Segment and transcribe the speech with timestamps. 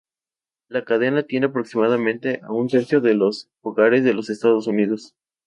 [0.67, 5.13] La cadena atiende aproximadamente a un tercio de los hogares de los Estados Unidos.